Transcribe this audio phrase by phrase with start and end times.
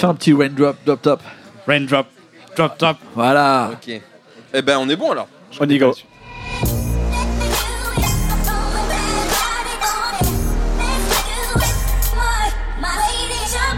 [0.00, 1.20] Fais un petit raindrop, drop top.
[1.66, 2.06] Raindrop,
[2.56, 2.96] drop top.
[3.14, 3.72] Voilà.
[3.74, 4.00] Ok.
[4.54, 5.28] Eh ben, on est bon alors.
[5.60, 5.94] On y go.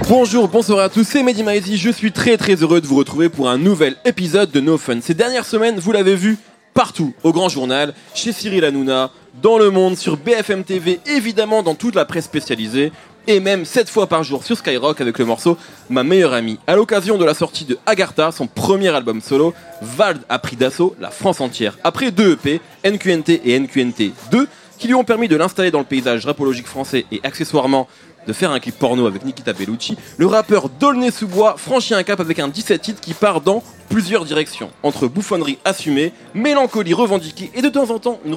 [0.09, 1.77] Bonjour, bonsoir à tous, c'est Mehdi Maizy.
[1.77, 5.01] Je suis très très heureux de vous retrouver pour un nouvel épisode de No Fun.
[5.01, 6.39] Ces dernières semaines, vous l'avez vu
[6.73, 9.11] partout, au Grand Journal, chez Cyril Hanouna,
[9.43, 12.93] dans le monde, sur BFM TV, évidemment dans toute la presse spécialisée,
[13.27, 15.57] et même 7 fois par jour sur Skyrock avec le morceau
[15.91, 16.59] Ma meilleure amie.
[16.67, 20.95] À l'occasion de la sortie de Agartha, son premier album solo, Vald a pris d'assaut
[21.01, 21.79] la France entière.
[21.85, 24.49] Après deux EP, NQNT et NQNT 2,
[24.79, 27.89] qui lui ont permis de l'installer dans le paysage rapologique français et accessoirement
[28.27, 32.39] de faire un clip porno avec Nikita Bellucci, le rappeur Dolnay-sous-Bois franchit un cap avec
[32.39, 37.69] un 17 titres qui part dans plusieurs directions, entre bouffonnerie assumée, mélancolie revendiquée et de
[37.69, 38.37] temps en temps une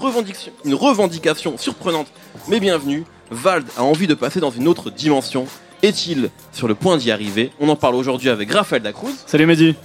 [0.66, 2.08] une revendication surprenante
[2.48, 3.06] mais bienvenue.
[3.32, 5.46] Vald a envie de passer dans une autre dimension.
[5.84, 7.52] Est-il sur le point d'y arriver?
[7.60, 9.76] On en parle aujourd'hui avec Raphaël Dacruz, Salut Mehdi.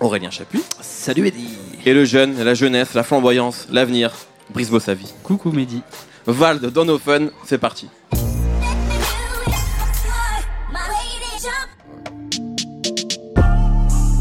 [0.00, 1.48] Aurélien Chapuis Salut Eddie.
[1.86, 4.12] et le jeune, la jeunesse, la flamboyance, l'avenir,
[4.52, 5.06] Brice Bossavi.
[5.22, 5.82] Coucou Mehdi.
[6.26, 7.88] Vald dans nos fun, c'est parti.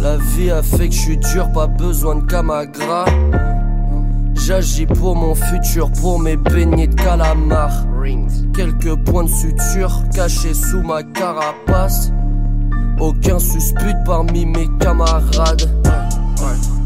[0.01, 3.05] La vie a fait que je suis dur, pas besoin de camagra.
[4.35, 7.71] J'agis pour mon futur, pour mes beignets de calamar.
[8.55, 12.11] Quelques points de suture cachés sous ma carapace.
[12.99, 15.69] Aucun suspect parmi mes camarades.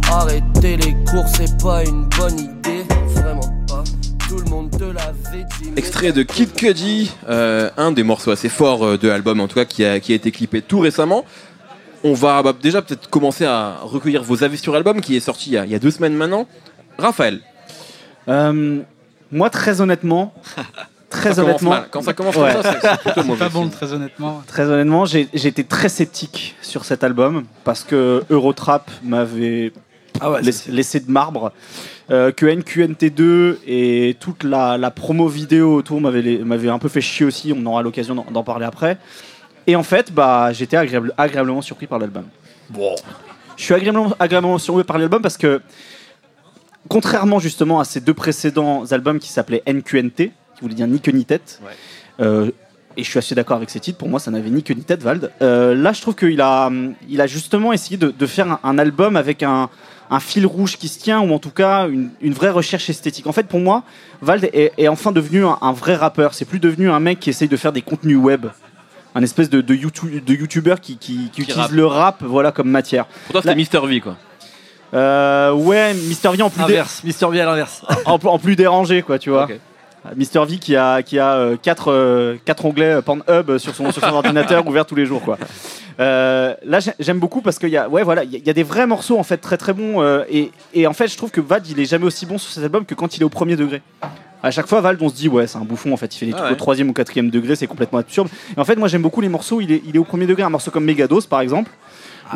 [0.10, 2.86] Arrêter les cours, c'est pas une bonne idée.
[3.08, 3.84] Vraiment pas.
[4.28, 5.72] Tout le monde te l'avait dit.
[5.76, 9.56] Extrait de Kid Cudi, euh, un des morceaux assez forts euh, de l'album en tout
[9.56, 11.26] cas qui a, qui a été clippé tout récemment.
[12.04, 15.50] On va bah, déjà peut-être commencer à recueillir vos avis sur l'album qui est sorti
[15.50, 16.48] il y, a, il y a deux semaines maintenant.
[17.00, 17.40] Raphaël,
[18.28, 18.80] Euh,
[19.32, 20.34] moi, très honnêtement,
[21.10, 21.88] très ça commence honnêtement, mal.
[21.90, 22.54] Quand ça commence Ouais.
[22.54, 23.40] comme ça, c'est- c'est plutôt mauvais.
[23.40, 23.72] Pas bon, signe.
[23.72, 24.44] très honnêtement.
[24.48, 29.72] très honnêtement, j'ai j'ai été très sceptique sur cet album parce que Eurotrap m'avait
[30.22, 31.52] Ah ouais, laissé, laissé de marbre.
[32.12, 37.02] Euh, que NQNT2 et toute la, la promo vidéo autour m'avait m'avait un peu fait
[37.02, 37.54] chier aussi.
[37.56, 38.98] On aura l'occasion d'en d'en parler après.
[39.68, 42.26] Et en fait, bah, j'étais agréable- agréablement surpris par l'album.
[42.70, 42.96] Bon.
[43.58, 45.62] Je suis agréablement, agréablement surpris par l'album parce que,
[46.88, 50.32] contrairement justement à ces deux précédents albums qui s'appelaient NQNT, qui
[50.62, 51.72] voulait dire ni queue ni tête, Ouais.
[52.26, 52.52] euh,
[52.98, 54.84] et je suis assez d'accord avec ces titres, pour moi ça n'avait ni queue ni
[54.84, 55.32] tête, Vald.
[55.42, 56.70] Euh, là, je trouve qu'il a,
[57.08, 59.70] il a justement essayé de, de faire un, un album avec un,
[60.10, 63.28] un fil rouge qui se tient, ou en tout cas une, une vraie recherche esthétique.
[63.28, 63.84] En fait, pour moi,
[64.22, 66.34] Vald est, est enfin devenu un, un vrai rappeur.
[66.34, 68.48] C'est plus devenu un mec qui essaye de faire des contenus web.
[69.16, 71.72] Un espèce de, de, YouTube, de youtubeur qui, qui, qui utilise rappe.
[71.72, 73.06] le rap voilà, comme matière.
[73.06, 74.18] Pour toi, c'était Mister V quoi.
[74.94, 77.04] Euh, ouais, Mister V en plus, dé- Inverse.
[77.04, 77.84] Mister V à l'inverse.
[78.06, 79.44] en, en plus dérangé, quoi, tu vois.
[79.46, 79.60] Ok.
[80.16, 83.92] Mister V qui a, qui a euh, quatre, euh, quatre onglets euh, Pornhub sur son,
[83.92, 85.38] sur son ordinateur ouvert tous les jours, quoi.
[86.00, 88.50] Euh, là, j'ai- j'aime beaucoup parce qu'il y a, ouais, voilà, il y a- y
[88.50, 91.18] a des vrais morceaux en fait très très bons euh, et, et en fait, je
[91.18, 93.26] trouve que Vald il est jamais aussi bon sur cet album que quand il est
[93.26, 93.82] au premier degré.
[94.42, 96.16] À chaque fois, Vald, on se dit ouais, c'est un bouffon en fait.
[96.16, 96.54] Il fait des Ah trucs ouais.
[96.54, 98.30] au troisième ou quatrième degré, c'est complètement absurde.
[98.56, 99.60] Et en fait, moi, j'aime beaucoup les morceaux.
[99.60, 100.44] Il est, il est au premier degré.
[100.44, 101.70] Un morceau comme Megadose, par exemple,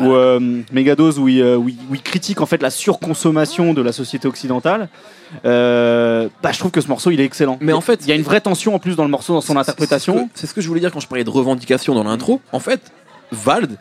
[0.02, 0.40] ou euh,
[0.72, 3.92] Megadose où il, euh, où il- où il critique en fait la surconsommation de la
[3.92, 4.88] société occidentale.
[5.44, 7.58] Euh, bah, je trouve que ce morceau, il est excellent.
[7.60, 9.40] Mais en fait, il y a une vraie tension en plus dans le morceau, dans
[9.40, 10.28] son interprétation.
[10.34, 12.40] C'est ce, que- ce que je voulais dire quand je parlais de revendication dans l'intro.
[12.52, 12.80] En fait,
[13.32, 13.76] Vald,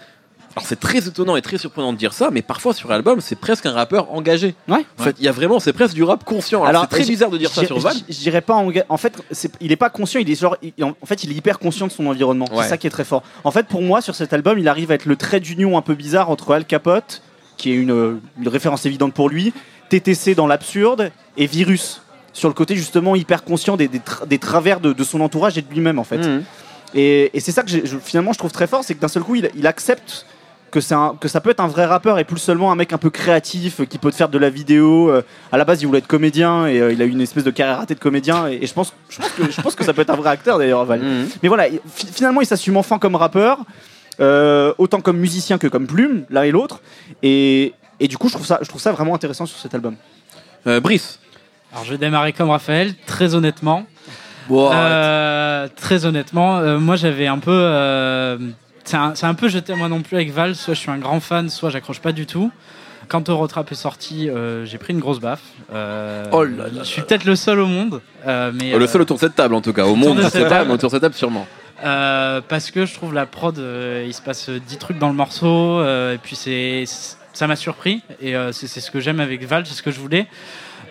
[0.56, 3.36] alors c'est très étonnant et très surprenant de dire ça, mais parfois sur l'album, c'est
[3.36, 4.54] presque un rappeur engagé.
[4.68, 4.86] Ouais.
[5.00, 6.64] En fait, il y a vraiment, c'est presque du rap conscient.
[6.64, 7.98] Alors, c'est très bizarre de dire ça sur Vald.
[8.08, 9.14] Je, dirais pas en, en fait,
[9.62, 11.92] il est pas conscient, il est genre, il- en fait, il est hyper conscient de
[11.92, 12.46] son environnement.
[12.52, 12.64] Ouais.
[12.64, 13.24] C'est ça qui est très fort.
[13.44, 15.82] En fait, pour moi, sur cet album, il arrive à être le trait d'union un
[15.82, 17.22] peu bizarre entre Al Capote,
[17.58, 19.54] qui est une, une référence évidente pour lui,
[19.90, 24.40] TTC dans l'absurde et Virus sur le côté justement hyper conscient des, des tra- des
[24.40, 26.18] travers de, de son entourage et de lui-même en fait.
[26.18, 26.44] Mhm.
[26.96, 29.22] Et, et c'est ça que je- finalement je trouve très fort, c'est que d'un seul
[29.24, 30.26] coup il, il accepte
[30.74, 32.92] que, c'est un- que ça peut être un vrai rappeur et plus seulement un mec
[32.94, 35.10] un peu créatif euh, qui peut te faire de la vidéo.
[35.12, 37.44] Euh, à la base il voulait être comédien et euh, il a eu une espèce
[37.44, 39.84] de carrière ratée de comédien et, et je, pense, je, pense que, je pense que
[39.86, 41.00] ça peut être un vrai acteur d'ailleurs Val.
[41.04, 41.30] Mhm.
[41.44, 43.60] Mais voilà, il- fi- finalement il s'assume enfin comme rappeur,
[44.20, 46.82] euh, autant comme musicien que comme plume, l'un et l'autre.
[47.22, 49.96] Et, et du coup je trouve, ça, je trouve ça vraiment intéressant sur cet album.
[50.68, 51.20] Euh, Brice,
[51.72, 53.86] Alors je vais démarrer comme Raphaël, très honnêtement.
[54.74, 57.52] Euh, très honnêtement, euh, moi j'avais un peu.
[58.84, 60.98] C'est un, un peu jeté à moi non plus avec Val, soit je suis un
[60.98, 62.52] grand fan, soit j'accroche pas du tout.
[63.10, 65.42] Quand Eurotrap est sorti, euh, j'ai pris une grosse baffe.
[65.74, 68.88] Euh, Oh là là je suis peut-être le seul au monde, euh, mais le euh,
[68.88, 69.86] seul autour de cette table en tout cas.
[69.86, 70.68] Au monde, de je cette sais pas, table.
[70.70, 71.46] mais autour de cette table sûrement.
[71.84, 75.16] Euh, parce que je trouve la prod, euh, il se passe 10 trucs dans le
[75.16, 76.86] morceau, euh, et puis c'est,
[77.34, 80.00] ça m'a surpris, et euh, c'est, ce que j'aime avec Val, c'est ce que je
[80.00, 80.28] voulais.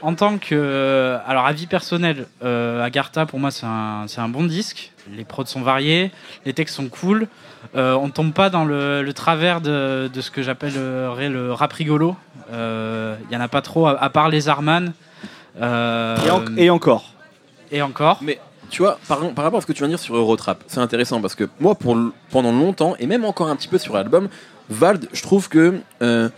[0.02, 1.16] en tant que.
[1.26, 4.92] Alors, avis personnel, euh, Agartha, pour moi, c'est un, c'est un bon disque.
[5.16, 6.10] Les prods sont variés,
[6.44, 7.26] les textes sont cool.
[7.76, 11.72] Euh, on tombe pas dans le, le travers de, de ce que j'appellerais le rap
[11.72, 12.16] rigolo.
[12.52, 14.92] Euh, Il y en a pas trop, à, à part les Arman.
[15.60, 17.10] Euh, Et, en- et encore.
[17.70, 18.18] et encore.
[18.22, 18.38] Mais
[18.70, 20.80] tu vois, par, par rapport à ce que tu viens de dire sur Eurotrap, c'est
[20.80, 21.96] intéressant parce que moi, pour,
[22.30, 24.28] pendant longtemps, et même encore un petit peu sur l'album,
[24.70, 26.28] Vald, je trouve que euh,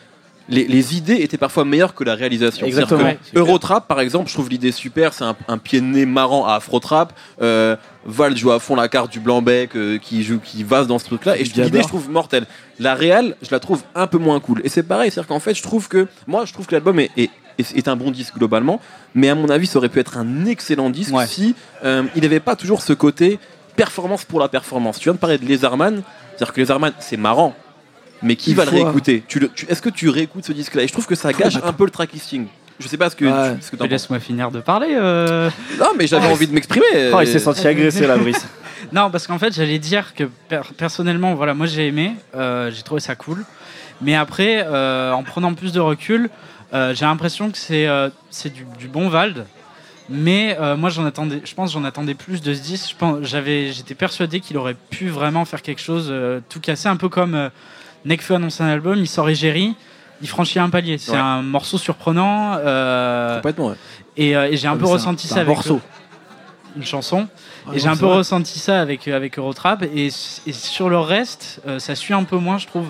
[0.49, 2.67] les, les idées étaient parfois meilleures que la réalisation.
[2.67, 3.01] Exactement.
[3.01, 6.05] Que Ouais, Eurotrap, par exemple, je trouve l'idée super, c'est un, un pied de nez
[6.07, 7.13] marrant à Afrotrap.
[7.41, 10.99] Euh, Vald joue à fond la carte du blanc-bec euh, qui joue, qui vase dans
[10.99, 12.47] ce truc-là, et l'idée, je trouve mortelle.
[12.79, 14.61] La réal, je la trouve un peu moins cool.
[14.65, 17.11] Et c'est pareil, c'est-à-dire qu'en fait, je trouve que, moi, je trouve que l'album est,
[17.17, 18.81] est, est- est un bon disque globalement,
[19.15, 21.27] mais à mon avis, ça aurait pu être un excellent disque Ouais.
[21.27, 21.55] si
[21.85, 23.39] euh, il n'avait pas toujours ce côté
[23.77, 24.99] performance pour la performance.
[24.99, 26.03] Tu viens de parler de Lézardman,
[26.37, 27.55] c'est-à-dire que Lézardman, c'est marrant,
[28.25, 30.83] mais qui Il va le réécouter Tu le- tu- Est-ce que tu réécoutes ce disque-là
[30.83, 32.47] Et je trouve que ça gâche un peu le track listing.
[32.81, 33.57] Je sais pas ce que, Ouais.
[33.61, 33.87] ce que Tu.
[33.89, 34.89] Laisse-moi finir de parler.
[34.99, 35.49] euh.
[35.79, 36.85] Non, mais j'avais envie de m'exprimer.
[37.15, 38.45] Oh, il s'est senti agressé là, Brice.
[38.93, 42.83] Non, parce qu'en fait, j'allais dire que per- personnellement, voilà, moi j'ai aimé, euh, j'ai
[42.83, 43.45] trouvé ça cool.
[44.03, 46.29] Mais après, euh, en prenant plus de recul,
[46.75, 49.47] euh, j'ai l'impression que c'est euh, c'est du, du bon Vald.
[50.11, 52.91] Mais euh, moi, j'en attendais, je pense, que j'en attendais plus de ce disque.
[52.91, 56.89] Je pense, j'avais, j'étais persuadé qu'il aurait pu vraiment faire quelque chose, euh, tout casser,
[56.89, 57.49] un peu comme euh,
[58.05, 59.75] Nekfeu annonce un album, il sort Égérie,
[60.23, 60.99] il franchit un palier.
[60.99, 61.19] C'est Ouais.
[61.19, 62.57] un morceau surprenant.
[62.59, 63.75] euh, Complètement, ouais.
[64.17, 65.81] et, euh, et j'ai un Ah, peu un- ressenti c'est ça un avec morceau.
[66.77, 67.29] une chanson.
[67.67, 68.17] Ah, Et j'ai un peu vrai.
[68.19, 69.83] ressenti ça avec, avec Eurotrap.
[69.85, 72.89] Et, et sur le reste, euh, ça suit un peu moins, je trouve.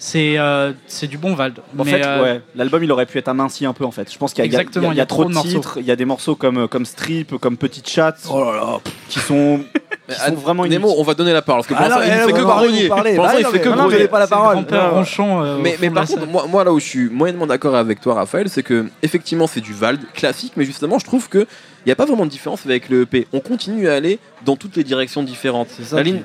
[0.00, 1.58] Euh, c'est euh, c'est du bon Vald.
[1.78, 4.10] En Mais, fait, euh, ouais, l'album il aurait pu être aminci un peu en fait.
[4.10, 4.56] Je pense qu'il y, a- il y
[4.94, 5.48] y y a trop de morceaux.
[5.50, 5.74] titres.
[5.78, 8.78] Il y a des morceaux comme, comme Strip, comme Petite Chat Oh là là.
[9.08, 9.60] qui sont,
[10.08, 11.00] qui sont vraiment Nemo, inutiles.
[11.00, 12.38] on va donner la parole parce que pour Ah l'instant, il eh, ne fait vous
[12.38, 12.88] que grogner.
[12.88, 14.08] Pour Bah l'instant, il fait que grogner.
[14.08, 14.64] pas la parole.
[14.70, 18.14] euh, Mais, mais par contre, moi, moi là où je suis moyennement d'accord avec toi,
[18.14, 21.46] Raphaël, c'est que effectivement c'est du Vald classique, mais justement je trouve que
[21.84, 23.26] il n'y a pas vraiment de différence avec le EP.
[23.32, 25.68] On continue à aller dans toutes les directions différentes.
[25.68, 25.82] Qui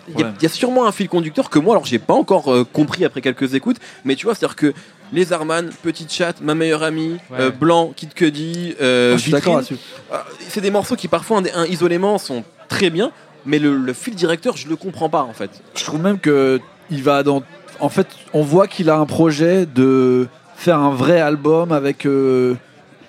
[0.09, 2.63] il y, y a sûrement un fil conducteur que moi alors j'ai pas encore euh,
[2.63, 4.73] compris après quelques écoutes, mais tu vois c'est-à-dire que
[5.13, 7.37] les Arman, Petite Chat, Ma meilleure amie, Ouais.
[7.39, 9.75] euh, Blanc, Kid Cudi, euh, là-dessus.
[10.11, 10.17] euh,
[10.49, 13.11] c'est des morceaux qui parfois un, un, isolément sont très bien,
[13.45, 15.51] mais le, le fil directeur je le comprends pas en fait.
[15.75, 16.59] Je trouve même que
[16.89, 17.43] il va dans.
[17.79, 22.55] En fait, on voit qu'il a un projet de faire un vrai album avec euh,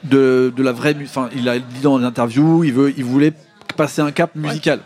[0.09, 0.97] de, de la vraie.
[1.03, 3.33] Enfin, il a dit dans l'interview, il veut, il voulait
[3.77, 4.81] passer un cap musical.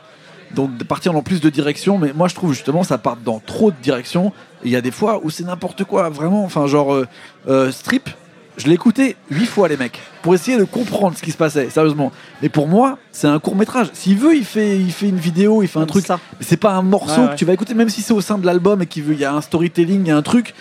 [0.55, 3.39] Donc de partir dans plus de directions, mais moi je trouve justement ça part dans
[3.39, 4.33] trop de directions.
[4.65, 6.45] Il y a des fois où c'est n'importe quoi, vraiment.
[6.45, 7.07] Enfin, genre euh,
[7.49, 8.11] euh, Strip,
[8.57, 11.71] je l'ai écouté huit fois les mecs pour essayer de comprendre ce qui se passait,
[11.71, 12.11] sérieusement.
[12.43, 13.91] Mais pour moi, c'est un court métrage.
[13.93, 16.05] S'il veut, il fait, il fait une vidéo, il fait un truc.
[16.05, 16.19] ça.
[16.41, 17.33] C'est pas un morceau Ouais, ouais.
[17.35, 19.21] que tu vas écouter, même si c'est au sein de l'album et qu'il veut, il
[19.21, 20.53] y a un storytelling, il y a un truc.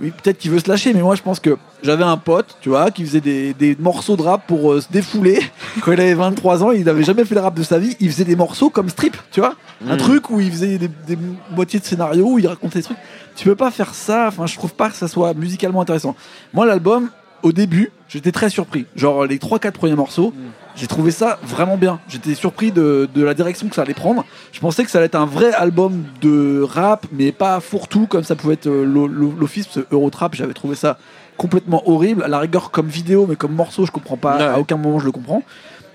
[0.00, 2.68] Oui, peut-être qu'il veut se lâcher, mais moi je pense que j'avais un pote, tu
[2.70, 5.40] vois, qui faisait des, des morceaux de rap pour euh, se défouler.
[5.82, 7.96] Quand il avait 23 ans, il n'avait jamais fait le rap de sa vie.
[8.00, 9.54] Il faisait des morceaux comme strip, tu vois,
[9.88, 9.98] un Mm.
[9.98, 11.18] truc où il faisait des, des
[11.54, 12.96] moitiés de scénario, où il racontait des trucs.
[13.36, 14.26] Tu peux pas faire ça.
[14.28, 16.16] Enfin, je trouve pas que ça soit musicalement intéressant.
[16.52, 17.10] Moi, l'album,
[17.44, 18.86] au début, j'étais très surpris.
[18.96, 20.32] Genre les 3-4 premiers morceaux,
[20.74, 22.00] j'ai trouvé ça vraiment bien.
[22.08, 24.24] J'étais surpris de, de la direction que ça allait prendre.
[24.50, 28.24] Je pensais que ça allait être un vrai album de rap, mais pas fourre-tout comme
[28.24, 29.68] ça pouvait être euh, l'o- l'o- l'office.
[29.92, 30.98] Eurotrap, j'avais trouvé ça
[31.36, 32.22] complètement horrible.
[32.24, 34.36] À la rigueur, comme vidéo, mais comme morceau, je comprends pas.
[34.38, 34.42] Ouais.
[34.44, 35.42] À aucun moment, je le comprends.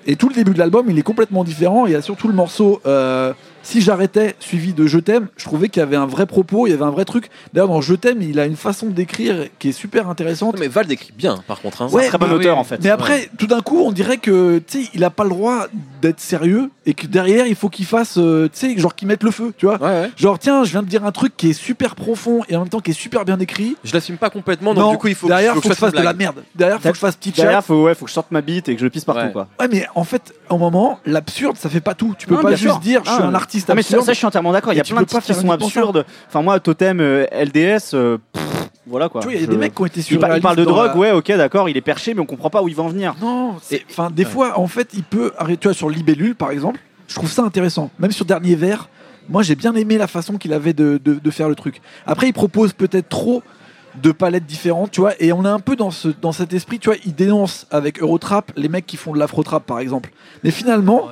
[0.05, 1.85] Et tout le début de l'album, il est complètement différent.
[1.85, 5.27] Il y a surtout le morceau euh, Si j'arrêtais, suivi de Je t'aime.
[5.37, 7.29] Je trouvais qu'il y avait un vrai propos, il y avait un vrai truc.
[7.53, 10.55] D'ailleurs, dans Je t'aime, il a une façon d'écrire qui est super intéressante.
[10.55, 11.81] Non, mais Val décrit bien par contre.
[11.81, 11.89] hein.
[11.91, 12.61] Ouais, Très bon bah auteur oui.
[12.61, 12.79] en fait.
[12.83, 15.67] Mais après, tout d'un coup, on dirait que tu sais, il a pas le droit
[16.01, 19.23] d'être sérieux et que derrière, il faut qu'il fasse, euh, tu sais, genre qu'il mette
[19.23, 19.75] le feu, tu vois.
[19.81, 20.11] Ouais, ouais.
[20.17, 22.69] Genre, tiens, je viens de dire un truc qui est super profond et en même
[22.69, 23.75] temps qui est super bien écrit.
[23.83, 25.79] Je l'assume pas complètement, donc non, du coup il faut derrière, faut faut que je
[25.79, 26.43] fasse de la merde.
[26.55, 28.69] Derrière, faut que je fasse petite Derrière, faut, ouais, faut que je sorte ma bite
[28.69, 29.31] et que je le pisse partout Ouais.
[29.33, 29.47] quoi.
[29.59, 32.15] Ouais, mais en fait, au moment, l'absurde, ça fait pas tout.
[32.17, 34.05] Tu peux Non, pas juste dire, je suis Ah, un artiste Ah, mais ça, absurde.
[34.05, 34.73] ça, je suis entièrement d'accord.
[34.73, 36.05] Il y a plein de titres qui sont absurdes.
[36.27, 38.43] Enfin, moi, Totem, euh, LDS, euh, pff,
[38.87, 39.21] voilà quoi.
[39.21, 40.41] Tu vois, il y a Je- des mecs qui ont été Il, sur par- il
[40.41, 42.75] parle de drogue, ouais, ok, d'accord, il est perché, mais on comprend pas où il
[42.75, 43.15] va en venir.
[43.21, 46.51] Non, c'est- enfin des fois en fait il peut arrêter tu vois sur Libellule par
[46.51, 47.91] exemple, je trouve ça intéressant.
[47.99, 48.89] Même sur Dernier Vers,
[49.29, 51.81] moi j'ai bien aimé la façon qu'il avait de, de- de faire le truc.
[52.07, 53.43] Après il propose peut-être trop
[54.01, 56.79] de palettes différentes, tu vois, et on est un peu dans, ce, dans cet esprit,
[56.79, 60.11] tu vois, il dénonce avec Eurotrap les mecs qui font de l'afro-trap par exemple.
[60.43, 61.09] Mais finalement,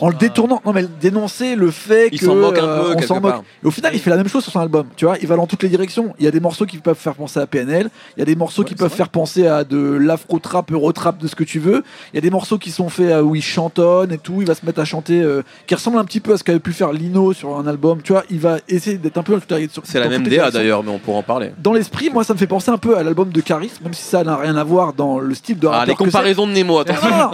[0.00, 2.82] Oh, en le détournant, non mais dénoncer le fait Il que s'en moque un euh,
[2.82, 3.32] peu on quelque s'en moque.
[3.32, 3.42] part.
[3.62, 4.86] Et au final, il fait la même chose sur son album.
[4.96, 6.14] Tu vois, il va dans toutes les directions.
[6.18, 7.90] Il y a des morceaux qui peuvent faire penser à PNL.
[8.16, 8.96] Il y a des morceaux qui peuvent vrai.
[8.96, 11.82] faire penser à de l'afro-trap, euro-trap, de ce que tu veux.
[12.12, 14.36] Il y a des morceaux qui sont faits euh, où il chantonne et tout.
[14.40, 16.60] Il va se mettre à chanter, euh, qui ressemble un petit peu à ce qu'avait
[16.60, 18.00] pu faire Lino sur un album.
[18.02, 19.38] Tu vois, il va essayer d'être un peu.
[19.84, 21.52] C'est la même DA d'ailleurs, mais on pourra en parler.
[21.58, 23.94] Dans l'esprit, moi, moi, ça me fait penser un peu à l'album de Caris, même
[23.94, 26.80] si ça n'a rien à voir dans le style de Ah, les comparaisons de Nemo,
[26.80, 26.92] attends.
[27.02, 27.30] Non, non, non.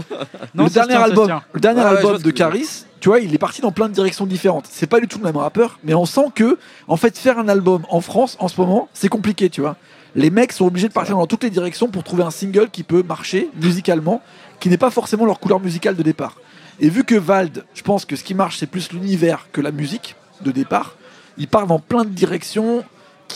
[0.55, 3.61] Non, le dernier tient, album, le dernier album de Caris, tu vois, il est parti
[3.61, 4.69] dans plein de directions différentes.
[4.71, 7.49] C'est pas du tout le même rappeur, mais on sent que, en fait, faire un
[7.49, 9.75] album en France en ce moment, c'est compliqué, tu vois.
[10.15, 12.85] Les mecs sont obligés de partir dans toutes les directions pour trouver un single qui
[12.85, 14.23] peut marcher musicalement,
[14.61, 16.37] qui n'est pas forcément leur couleur musicale de départ.
[16.79, 19.73] Et vu que Vald, je pense que ce qui marche, c'est plus l'univers que la
[19.73, 20.95] musique de départ,
[21.39, 22.85] il part dans plein de directions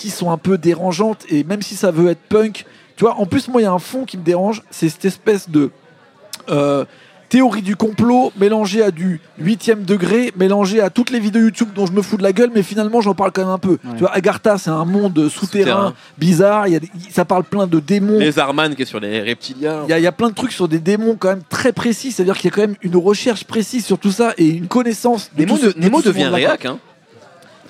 [0.00, 2.64] qui sont un peu dérangeantes, et même si ça veut être punk,
[2.97, 5.04] tu vois, en plus, moi, il y a un fond qui me dérange, c'est cette
[5.04, 5.71] espèce de
[6.49, 6.85] euh,
[7.28, 11.87] théorie du complot mélangée à du huitième degré, mélangée à toutes les vidéos YouTube dont
[11.87, 13.78] je me fous de la gueule, mais finalement j'en parle quand même un peu.
[13.92, 15.30] Tu vois, Agartha, c'est un monde souterrain,
[15.90, 15.95] Souterrain.
[16.19, 18.19] bizarre, il y a des- ça parle plein de démons.
[18.19, 19.83] Les Arman qui est sur les reptiliens.
[19.87, 21.73] Il y, a, il y a plein de trucs sur des démons quand même très
[21.73, 24.66] précis, c'est-à-dire qu'il y a quand même une recherche précise sur tout ça et une
[24.66, 25.30] connaissance.
[25.38, 26.78] Nemo, de- de Nemo devient réac, hein.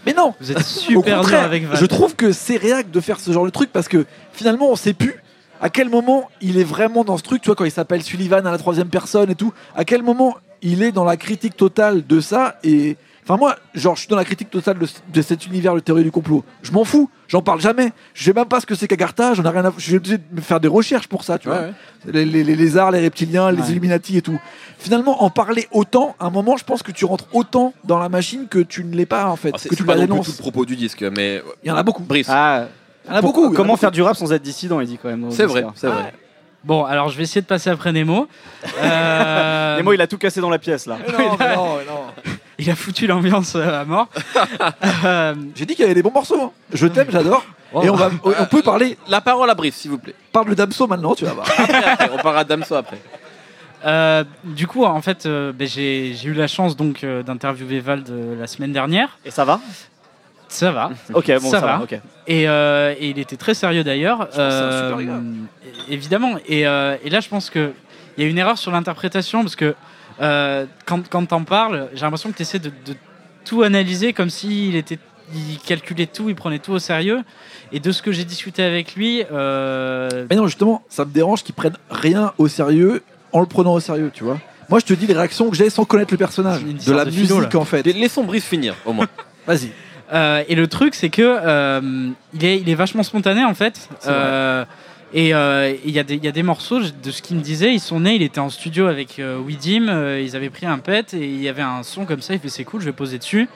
[0.06, 1.76] Mais non, Vous êtes au super contraire, avec Val.
[1.78, 4.76] je trouve que c'est réac de faire ce genre de truc parce que finalement on
[4.76, 5.14] sait plus
[5.60, 8.46] à quel moment il est vraiment dans ce truc, tu vois, quand il s'appelle Sullivan
[8.46, 12.06] à la troisième personne et tout, à quel moment il est dans la critique totale
[12.06, 12.96] de ça et.
[13.24, 16.02] Enfin, moi, genre, je suis dans la critique totale de, de cet univers de théorie
[16.02, 16.42] du complot.
[16.62, 17.92] Je m'en fous, j'en parle jamais.
[18.12, 19.72] Je sais même pas ce que c'est qu'Agartha, j'en ai rien à.
[19.76, 21.60] Je suis obligé de me faire des recherches pour ça, tu vois.
[21.60, 21.72] Ouais.
[22.12, 23.68] Les, les- les lézards, les reptiliens, les Ouais.
[23.68, 24.40] Illuminati et tout.
[24.78, 28.08] Finalement, en parler autant, à un moment, je pense que tu rentres autant dans la
[28.08, 29.48] machine que tu ne l'es pas, en fait.
[29.50, 30.26] Alors, Ah, C'est que tu pas non plus dénonces.
[30.26, 32.02] tout le propos du disque, mais Il y en a beaucoup.
[32.02, 32.64] Brice, Ah,
[33.04, 33.44] Il y en a beaucoup.
[33.44, 33.80] en a Comment beaucoup.
[33.80, 35.30] faire du rap sans être dissident, il dit quand même.
[35.30, 36.12] c'est vrai, c'est vrai.
[36.64, 38.28] Bon, alors je vais essayer de passer après Nemo.
[38.82, 40.98] Euh, Nemo, il a tout cassé dans la pièce là.
[41.12, 42.32] Non, mais non, mais non.
[42.58, 44.08] il a foutu l'ambiance euh, à mort.
[45.04, 46.40] Euh, J'ai dit qu'il y avait des bons morceaux.
[46.42, 46.50] hein.
[46.74, 47.44] Je t'aime, j'adore.
[47.72, 47.82] Oh.
[47.82, 50.14] Et on, va, on peut parler, La parole à Brice, s'il vous plaît.
[50.32, 51.46] parle de Damso maintenant, tu vas voir.
[51.58, 52.98] Après, après, on parlera d'Amso après.
[53.86, 57.80] euh, du coup, en fait, euh, ben, j'ai j'ai eu la chance donc euh, d'interviewer
[57.80, 59.18] Vald euh, la semaine dernière.
[59.24, 59.60] Et ça va?
[60.50, 60.90] Ça va.
[61.14, 61.76] Ok, bon, Ça ça, va.
[61.78, 61.82] va.
[61.84, 61.98] ok.
[62.26, 64.28] Et, euh, et il était très sérieux d'ailleurs.
[64.38, 66.34] É- évidemment.
[66.46, 67.72] Et, euh, et là, je pense qu'il
[68.18, 69.74] y a une erreur sur l'interprétation parce que
[70.20, 72.94] euh, quand, quand t'en parles, j'ai l'impression que tu essaies de, de
[73.44, 74.98] tout analyser comme s'il était.
[75.32, 77.20] Il calculait tout, il prenait tout au sérieux.
[77.70, 81.44] Et de ce que j'ai discuté avec lui, euh, Mais non, justement, ça me dérange
[81.44, 84.38] qu'ils prennent rien au sérieux en le prenant au sérieux, tu vois.
[84.68, 86.64] Moi, je te dis les réactions que j'ai sans connaître le personnage.
[86.64, 87.84] De la de philo, musique, en fait.
[87.86, 89.06] Laissons Brice finir, au moins.
[89.46, 89.70] Vas-y.
[90.12, 93.88] Euh, et le truc, c'est que euh, il, est, il est vachement spontané en fait.
[94.06, 94.64] Euh,
[95.12, 97.72] et il y, a des- il y a des morceaux de ce qu'il me disait.
[97.74, 100.16] Ils sont nés, il était en studio avec Widim.
[100.20, 102.34] ils avaient pris un pet et il y avait un son comme ça.
[102.34, 103.48] Il fait c'est cool, je vais poser dessus.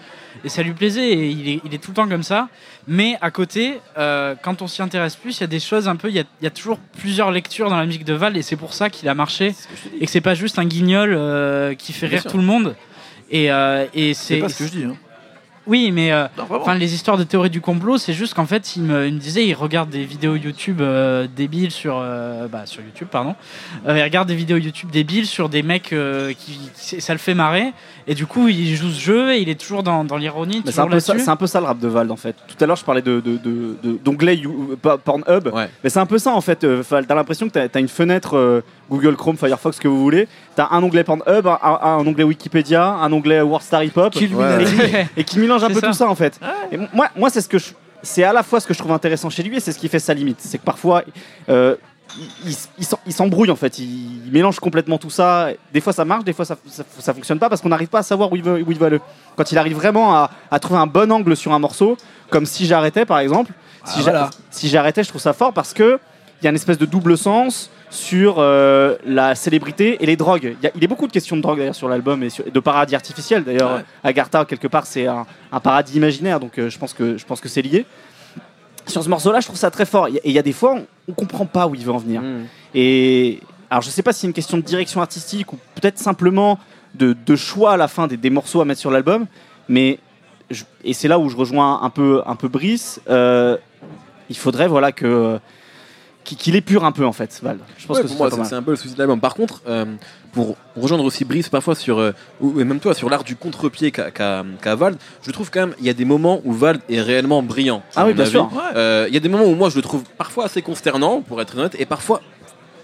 [0.44, 1.10] Et ça lui plaisait.
[1.12, 2.48] Et il est, il est tout le temps comme ça.
[2.88, 6.08] Mais à côté, quand on s'y intéresse plus, il y a des choses un peu.
[6.08, 8.42] Il y a, il y a toujours plusieurs lectures dans la musique de Val et
[8.42, 9.54] c'est pour ça qu'il a marché
[10.00, 11.10] et que c'est pas juste un guignol
[11.76, 12.30] qui fait Bien rire sûr.
[12.32, 12.74] tout le monde.
[13.30, 13.46] Et,
[14.14, 14.84] c'est pas ce que je dis.
[14.84, 14.96] Hein.
[15.66, 16.26] Oui, mais euh.
[16.50, 19.18] Enfin, les histoires de théorie du complot, c'est juste qu'en fait, il me, il me
[19.18, 23.34] disait, il regarde des vidéos YouTube euh, débiles sur, euh, bah, sur YouTube, pardon.
[23.86, 27.18] Euh, il regarde des vidéos YouTube débiles sur des mecs euh, qui, qui- ça le
[27.18, 27.72] fait marrer.
[28.06, 30.72] Et du coup, il joue ce jeu et il est toujours dans, dans l'ironie, Mais
[30.72, 32.36] c'est un, peu ça- un peu ça le rap de Vald en fait.
[32.46, 35.70] Tout à l'heure je parlais de, de, de- de- d'onglet You- pas- Pornhub, Ouais.
[35.82, 36.64] mais c'est un peu ça en fait.
[36.64, 37.06] euh, Val.
[37.06, 40.28] T'as l'impression que t'as, t'as une fenêtre euh, Google Chrome, Firefox, ce que vous voulez.
[40.56, 44.14] T'as un onglet Pornhub, un, un- onglet Wikipédia, un onglet Worldstar Hip Hop,
[45.16, 45.86] et qui mélange un peu ça.
[45.88, 46.38] tout ça en fait.
[46.70, 47.56] Et moi, moi c'est ce que
[48.02, 49.88] c'est à la fois ce que je trouve intéressant chez lui et c'est ce qui
[49.88, 50.38] fait sa limite.
[50.40, 51.02] C'est que parfois
[51.48, 51.74] euh,
[53.06, 53.78] il, s'embrouille en fait.
[53.78, 55.48] Il, il mélange complètement tout ça.
[55.72, 58.00] Des fois ça marche, des fois ça, ça, ça fonctionne pas parce qu'on n'arrive pas
[58.00, 59.00] à savoir où il veut, où il veut aller.
[59.36, 61.96] Quand il arrive vraiment à, à trouver un bon angle sur un morceau,
[62.30, 63.52] comme si j'arrêtais par exemple.
[63.86, 64.30] Si Ah, voilà.
[64.50, 65.98] si j'arrêtais, je trouve ça fort parce que
[66.40, 70.56] il y a une espèce de double sens sur euh, la célébrité et les drogues.
[70.60, 72.44] Il y a- il est beaucoup de questions de drogue d'ailleurs sur l'album et sur-
[72.50, 73.44] de paradis artificiel.
[73.44, 73.84] D'ailleurs, Ouais.
[74.02, 77.40] Agartha quelque part c'est un, un paradis imaginaire, donc euh, je pense que je pense
[77.40, 77.86] que c'est lié.
[78.86, 80.08] Sur ce morceau-là, je trouve ça très fort.
[80.08, 82.20] Et il y a des fois, on, on comprend pas où il veut en venir.
[82.20, 82.44] Mm.
[82.74, 86.58] Et alors, je sais pas si c'est une question de direction artistique ou peut-être simplement
[86.94, 89.26] de, de choix à la fin des, des morceaux à mettre sur l'album,
[89.68, 89.98] mais
[90.50, 93.00] je- et c'est là où je rejoins un peu un peu Brice.
[93.08, 93.56] euh,
[94.30, 95.38] il faudrait voilà que
[96.24, 97.58] qu'il qu'il épure un peu en fait, Val.
[97.78, 99.20] Je pense Ouais, que pour moi, c'est un peu le souci de l'album.
[99.20, 99.84] Par contre, euh,
[100.32, 103.90] pour rejoindre aussi Brice parfois sur, euh, ou et même toi, sur l'art du contre-pied
[103.92, 107.00] qu'a qu'a Vald, je trouve quand même il y a des moments où Vald est
[107.00, 107.82] réellement brillant.
[107.94, 108.30] Ah oui, bien avis.
[108.32, 108.50] sûr.
[108.74, 111.40] Euh, Il y a des moments où moi je le trouve parfois assez consternant, pour
[111.40, 112.20] être honnête, et parfois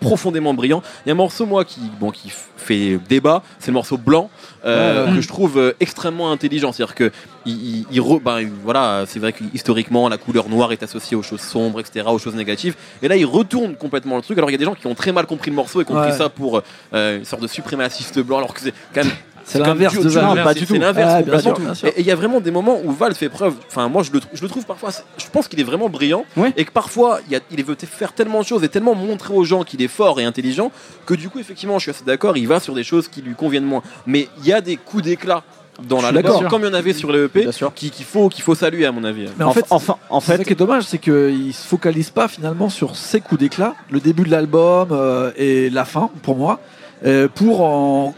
[0.00, 0.83] profondément brillant.
[1.04, 3.97] Il y a un morceau moi qui bon qui f- fait débat, c'est le morceau
[3.99, 4.30] blanc
[4.64, 5.16] euh, Ouais, ouais.
[5.16, 6.73] que je trouve euh, extrêmement intelligent.
[6.73, 7.12] C'est-à-dire que
[7.47, 11.16] il, il- il re- ben, voilà, c'est vrai que historiquement la couleur noire est associée
[11.16, 12.75] aux choses sombres, etc., aux choses négatives.
[13.02, 14.37] Et là il retourne complètement le truc.
[14.38, 16.11] Alors il y a des gens qui ont très mal compris le morceau et compris
[16.11, 16.16] Ouais.
[16.16, 16.62] ça pour
[16.95, 19.12] euh, une sorte de suprémaciste blanc, alors que c'est quand même
[19.52, 20.37] C'est l'inverse de Valve.
[20.37, 20.75] c'est- pas du c'est tout.
[20.75, 21.88] l'inverse Ah.
[21.88, 23.54] Et il y a vraiment des moments où Val fait preuve.
[23.69, 24.90] Enfin, moi, je le, je le trouve parfois.
[25.19, 26.25] Je pense qu'il est vraiment brillant.
[26.37, 26.52] Ouais.
[26.57, 29.35] Et que parfois, il, y a- il veut faire tellement de choses et tellement montrer
[29.35, 30.71] aux gens qu'il est fort et intelligent
[31.07, 32.37] que du coup, effectivement, je suis assez d'accord.
[32.37, 33.83] Il va sur des choses qui lui conviennent moins.
[34.07, 35.42] Mais il y a des coups d'éclat
[35.88, 36.49] dans l'album, d'accord.
[36.49, 37.73] comme il y en avait sur le EP, Bien sûr.
[37.75, 39.26] qui- qu'il faut, qu'il faut saluer à mon avis.
[39.38, 42.28] Mais en fait, enfin, en C'est fait, qui est dommage, c'est qu'il se focalise pas
[42.28, 46.61] finalement sur ses coups d'éclat, le début de l'album euh, et la fin pour moi,
[47.04, 48.14] euh, pour en,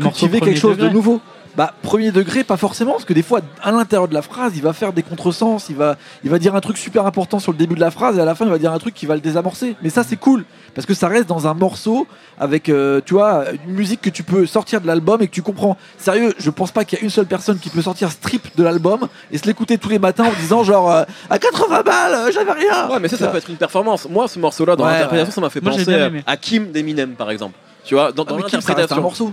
[0.00, 0.88] cultiver quelque chose degré.
[0.88, 1.20] de nouveau.
[1.56, 4.62] Bah premier degré, pas forcément, parce que des fois à l'intérieur de la phrase, il
[4.62, 7.58] va faire des contresens, il va, il va dire un truc super important sur le
[7.58, 9.14] début de la phrase et à la fin il va dire un truc qui va
[9.14, 9.76] le désamorcer.
[9.80, 12.08] Mais ça c'est cool parce que ça reste dans un morceau
[12.40, 15.42] avec, euh, tu vois, une musique que tu peux sortir de l'album et que tu
[15.42, 15.76] comprends.
[15.96, 18.64] Sérieux, je pense pas qu'il y a une seule personne qui peut sortir strip de
[18.64, 22.50] l'album et se l'écouter tous les matins en disant genre euh, à 80 balles, j'avais
[22.50, 22.88] rien.
[22.90, 24.08] Ouais, mais ça, ça peut être une performance.
[24.10, 25.34] Moi, ce morceau-là, dans Ouais, l'interprétation, ouais.
[25.34, 27.54] ça m'a fait Moi, penser à Kim d'Eminem, par exemple.
[27.84, 29.02] Tu vois, dans, Ah, dans ça reste un l'interprétation.
[29.02, 29.32] morceau.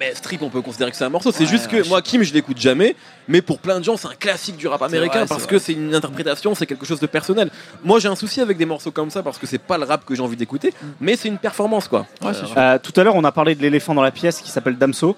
[0.00, 1.30] Mais Strip, on peut considérer que c'est un morceau.
[1.30, 2.96] C'est Ouais, juste que ouais, moi, Kim, je l'écoute jamais.
[3.28, 5.74] Mais pour plein de gens, c'est un classique du rap américain vrai, parce que c'est
[5.74, 7.50] une interprétation, c'est quelque chose de personnel.
[7.84, 10.04] Moi, j'ai un souci avec des morceaux comme ça parce que c'est pas le rap
[10.04, 12.06] que j'ai envie d'écouter, mais c'est une performance, quoi.
[12.20, 12.54] Ouais, c'est sûr.
[12.56, 15.16] euh, tout à l'heure, on a parlé de l'éléphant dans la pièce qui s'appelle Damso.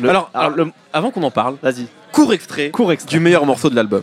[0.00, 3.10] Le- Alors, alors, le- Avant qu'on en parle, vas-y, court extrait court extrait.
[3.16, 4.02] du meilleur morceau de l'album.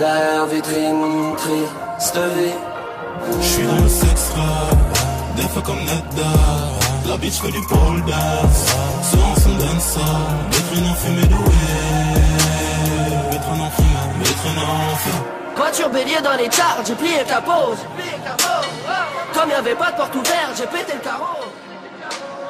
[0.00, 1.34] Derrière vitrine.
[3.40, 3.62] Je suis
[5.38, 6.30] des fois comme Nada.
[7.08, 8.66] La bitch fait du pole dance,
[9.02, 10.00] souvent son dancer.
[10.52, 11.70] Vitrine en fumée way,
[13.30, 15.24] vitrine en fumée, vitrine en fumée.
[15.56, 17.74] Voiture bélier dans les charts, j'ai plié le capot.
[19.34, 21.44] Comme y avait pas de porte ouverte, j'ai pété le carreau.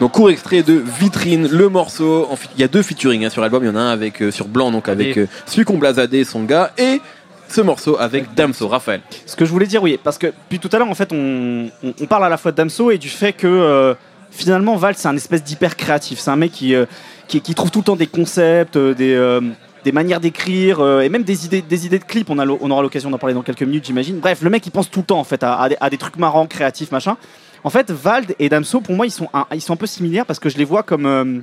[0.00, 2.28] Donc court extrait de Vitrine, le morceau.
[2.54, 3.64] Il y a deux featuring hein, sur l'album.
[3.64, 6.22] Il y en a un avec euh, sur blanc, donc avec euh, celui qu'on blasadé,
[6.22, 7.00] son gars, et
[7.48, 9.00] ce morceau avec Damso, Raphaël.
[9.26, 11.70] Ce que je voulais dire, oui, parce que puis tout à l'heure, en fait, on,
[11.82, 13.94] on- parle à la fois de Damso et du fait que euh,
[14.30, 16.18] finalement, Val, c'est un espèce d'hyper créatif.
[16.18, 16.86] C'est un mec qui, euh,
[17.26, 19.40] qui, trouve tout le temps des concepts, euh, des,
[19.84, 22.28] des manières d'écrire et même des idées, des idées de clips.
[22.30, 24.18] On, aura l'occasion d'en parler dans quelques minutes, j'imagine.
[24.18, 26.92] Bref, le mec, il pense tout le temps en fait à, des, trucs marrants, créatifs,
[26.92, 27.16] machin.
[27.64, 30.26] En fait, Vald et Damso, pour moi, ils sont un, ils sont un peu similaires
[30.26, 31.42] parce que je les vois comme.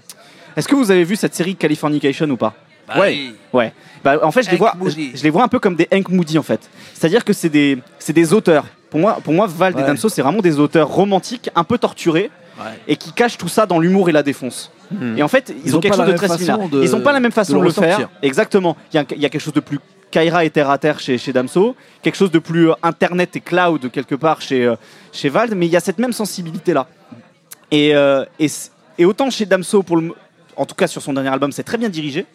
[0.56, 2.54] Est-ce que vous avez vu cette série Californication ou pas?
[3.00, 3.32] Ouais.
[3.54, 3.74] Ouais.
[4.04, 5.12] Bah, en fait, je les, vois, Moody.
[5.13, 6.70] je, je les vois un peu comme des Hank Moody en fait.
[6.94, 8.65] C'est-à-dire que c'est des, c'est des auteurs.
[8.92, 9.88] Pour moi, pour moi, Vald et Ouais.
[9.88, 12.66] Damso, c'est vraiment des auteurs romantiques, un peu torturés, Ouais.
[12.88, 14.72] et qui cachent tout ça dans l'humour et la défonce.
[14.92, 15.18] Mhm.
[15.18, 16.70] Et en fait, ils, Ils ont, ont quelque chose de très similaire.
[16.70, 18.10] de- Ils ont pas la même façon de de, le faire.
[18.22, 18.77] Exactement.
[18.94, 19.79] Il y, a, y quelque chose de plus
[20.12, 23.42] Kaira et terre à terre chez, chez Damso, quelque chose de plus euh, internet et
[23.42, 24.75] cloud quelque part chez, euh,
[25.12, 26.88] chez Vald, mais il y a cette même sensibilité là.
[27.72, 28.48] Et, euh, et,
[29.00, 30.14] et autant chez Damso, pour le,
[30.55, 32.25] en tout cas sur son dernier album, c'est très bien dirigé.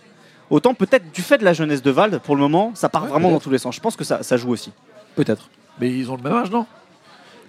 [0.51, 3.09] Autant peut-être du fait de la jeunesse de Vald, pour le moment, ça part Ouais,
[3.11, 3.75] vraiment dans tous les sens.
[3.77, 4.73] Je pense que ça, ça joue aussi.
[5.17, 5.49] Peut-être.
[5.81, 6.67] Mais ils ont le même âge, non?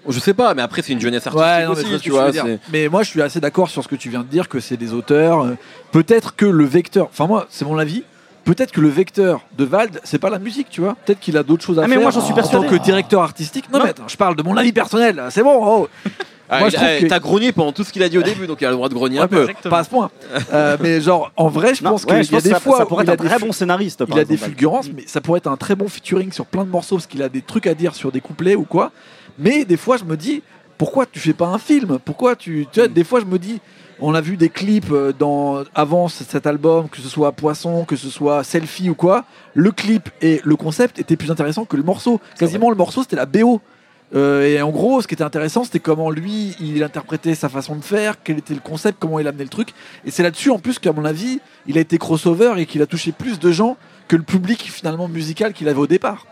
[0.08, 2.32] Je sais pas, mais après c'est une jeunesse artistique Ouais, non, mais aussi, tu vois.
[2.72, 4.78] Mais moi, je suis assez d'accord sur ce que tu viens de dire, que c'est
[4.78, 5.42] des auteurs.
[5.46, 5.58] euh,
[5.92, 8.04] Peut-être que le vecteur, enfin moi, c'est mon avis.
[8.44, 10.96] Peut-être que le vecteur de Vald, c'est pas la musique, tu vois.
[11.06, 12.02] Peut-être qu'il a d'autres choses à Ah, mais faire.
[12.02, 12.68] moi, j'en suis en tant persuadé.
[12.68, 13.66] que directeur artistique.
[13.72, 13.84] Non, Non.
[13.86, 15.22] mais attends, je parle de mon avis personnel.
[15.30, 15.60] C'est bon.
[15.64, 15.88] oh.
[16.54, 18.18] Ah, Moi, il- je trouve eh, que- T'as grogné pendant tout ce qu'il a dit
[18.18, 19.48] au début, donc il a le droit de grogner un peu.
[19.70, 20.12] pas à ce point.
[20.54, 22.60] Euh, mais genre, en vrai, je Non, pense ouais, qu'il y a des que ça,
[22.60, 24.04] fois ça où pourrait il être a un des très fu- bon scénariste.
[24.06, 26.46] par Il a des exemple, fulgurances, mais ça pourrait être un très bon featuring sur
[26.46, 28.92] plein de morceaux parce qu'il a des trucs à dire sur des couplets ou quoi.
[29.40, 30.44] Mais des fois, je me dis,
[30.78, 32.00] pourquoi tu fais pas un film?
[32.04, 33.62] Pourquoi tu, tu vois, des fois, je me dis,
[34.02, 37.86] on a vu des clips euh, dans avant c- cet album, que ce soit Poisson,
[37.86, 39.24] que ce soit Selfie ou quoi.
[39.54, 42.20] Le clip et le concept étaient plus intéressants que le morceau.
[42.38, 43.62] Quasiment, le morceau, c'était la BO.
[44.14, 47.76] Euh, et en gros, ce qui était intéressant, c'était comment lui, il interprétait sa façon
[47.76, 49.70] de faire, quel était le concept, comment il amenait le truc.
[50.06, 52.86] Et c'est là-dessus, en plus, qu'à mon avis, il a été crossover et qu'il a
[52.86, 56.26] touché plus de gens que le public finalement musical qu'il avait au départ.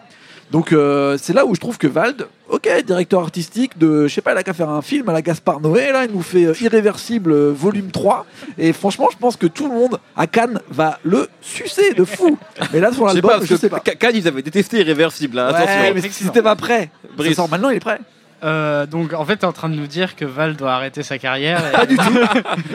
[0.52, 4.22] Donc euh, c'est là où je trouve que Vald, ok, directeur artistique de, je sais
[4.22, 6.46] pas, il a qu'à faire un film à la Gaspard Noé, là, il nous fait
[6.46, 8.26] euh, Irréversible euh, volume 3.
[8.58, 12.38] Et franchement, je pense que tout le monde à Cannes va le sucer de fou.
[12.74, 13.80] Mais là, sur Je sais l'album, je que sais pas.
[13.80, 15.92] Cannes, ils avaient détesté Irréversible, hein, Ouais, attention.
[15.94, 17.30] mais si c'était pas prêt, Brice.
[17.32, 18.00] ça sort maintenant, il est prêt.
[18.42, 21.18] Euh, donc en fait, t'es en train de nous dire que Val doit arrêter sa
[21.20, 21.62] carrière.
[21.68, 22.14] et- Pas du tout.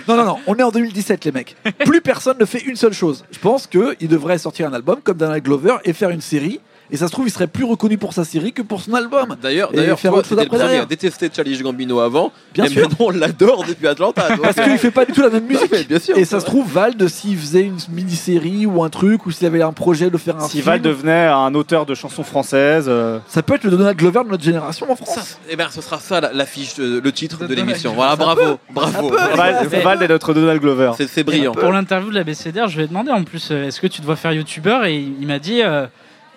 [0.07, 1.57] Non, non, non, on est en 2017, les mecs.
[1.87, 3.25] Plus personne ne fait une seule chose.
[3.33, 6.61] Je pense qu'il devrait sortir un album comme Donald Glover et faire une série.
[6.91, 9.37] Et ça se trouve, il serait plus reconnu pour sa série que pour son album.
[9.43, 10.87] D'ailleurs, d'ailleurs, faire toi, autre chose le après derrière.
[10.87, 12.31] détester Charlie Gambino avant.
[12.53, 12.83] Bien et sûr.
[12.89, 14.29] maintenant, on l'adore depuis Atlanta.
[14.43, 15.89] Parce qu'il fait pas du tout la même musique.
[15.89, 19.31] Bien sûr, et ça se trouve, Vald, s'il faisait une mini-série ou un truc, ou
[19.31, 22.23] s'il avait un projet de faire un Si film, Val devenait un auteur de chansons
[22.23, 22.85] françaises.
[22.89, 25.39] euh, ça peut être le Donald Glover de notre génération en Ça, France.
[25.49, 27.95] eh ben, ce sera ça la- l'affiche, euh, le titre de De l'émission.
[27.95, 29.09] Voilà, bravo, bravo.
[29.09, 29.17] peut.
[29.35, 29.81] Val, Ouais.
[29.81, 30.93] Val est notre Donald Glover.
[30.99, 31.53] C'est- brillant.
[31.53, 34.03] Pour l'interview de la BCDR, je lui ai demandé en plus euh, est-ce que tu
[34.03, 35.87] dois faire youtubeur et il il m'a dit euh,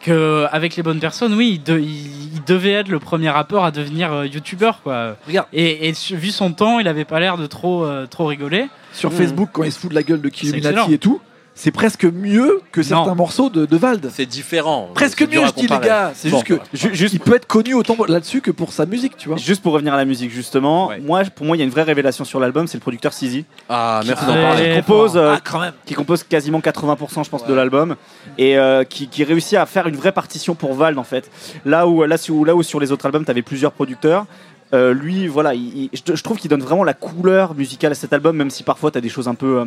[0.02, 3.64] que avec les bonnes personnes, oui, il, de- il- il devait être le premier rappeur
[3.64, 5.16] à devenir euh, youtubeur quoi.
[5.28, 5.48] Regarde.
[5.54, 8.68] Et, et su- vu son temps, il avait pas l'air de trop euh, trop rigoler.
[8.94, 9.14] Sur Mmh.
[9.16, 10.52] Facebook, quand il se fout de la gueule de excellent.
[10.54, 11.20] Killuminati et tout,
[11.60, 14.10] c'est presque mieux que certains morceaux de, de Vald.
[14.14, 14.90] C'est différent.
[14.94, 16.12] Presque mieux, je dis, les gars.
[16.14, 16.94] C'est Bon, juste que.
[16.94, 19.38] juste, Il peut être connu autant là-dessus que pour sa musique, tu vois.
[19.38, 21.00] juste pour revenir à la musique, justement, Ouais.
[21.00, 23.44] moi, pour moi, il y a une vraie révélation sur l'album, c'est le producteur Sizi,
[23.70, 24.70] Ah, merci d'en parler.
[24.70, 25.74] qui compose, euh, Ah, quand même.
[25.86, 27.96] qui compose quasiment 80% je pense de l'album
[28.38, 31.30] et euh, qui, qui réussit à faire une vraie partition pour Vald en fait
[31.66, 34.26] là où là, sur- là où sur les autres albums tu avais plusieurs producteurs
[34.74, 37.96] euh, lui voilà il- il- je, je trouve qu'il donne vraiment la couleur musicale à
[37.96, 39.66] cet album même si parfois tu as des choses un peu euh,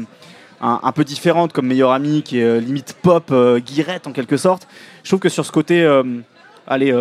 [0.60, 4.36] un, peu différentes comme Meilleur Ami qui est euh, limite pop euh, guirette en quelque
[4.36, 4.66] sorte.
[5.02, 6.02] Je trouve que sur ce côté euh,
[6.66, 6.92] allez